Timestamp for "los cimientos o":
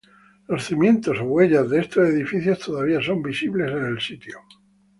0.47-1.25